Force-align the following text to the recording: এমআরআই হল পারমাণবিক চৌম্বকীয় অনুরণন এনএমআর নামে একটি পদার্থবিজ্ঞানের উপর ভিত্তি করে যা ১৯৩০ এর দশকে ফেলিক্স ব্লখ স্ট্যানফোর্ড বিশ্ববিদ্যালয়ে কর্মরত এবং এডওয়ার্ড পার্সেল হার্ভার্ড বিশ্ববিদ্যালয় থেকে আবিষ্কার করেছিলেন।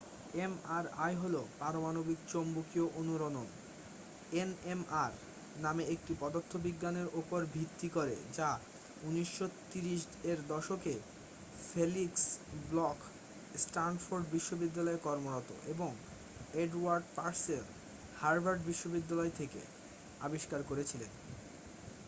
এমআরআই 0.37 1.13
হল 1.15 1.35
পারমাণবিক 1.59 2.19
চৌম্বকীয় 2.27 2.87
অনুরণন 2.95 3.47
এনএমআর 4.33 5.11
নামে 5.55 5.83
একটি 5.85 6.13
পদার্থবিজ্ঞানের 6.19 7.07
উপর 7.13 7.39
ভিত্তি 7.55 7.87
করে 7.89 8.15
যা 8.37 8.49
১৯৩০ 9.07 10.01
এর 10.23 10.39
দশকে 10.47 10.93
ফেলিক্স 11.67 12.23
ব্লখ 12.65 12.97
স্ট্যানফোর্ড 13.55 14.25
বিশ্ববিদ্যালয়ে 14.31 15.03
কর্মরত 15.05 15.49
এবং 15.65 15.91
এডওয়ার্ড 16.55 17.05
পার্সেল 17.15 17.63
হার্ভার্ড 18.15 18.61
বিশ্ববিদ্যালয় 18.69 19.33
থেকে 19.39 19.61
আবিষ্কার 20.21 20.61
করেছিলেন। 20.63 21.11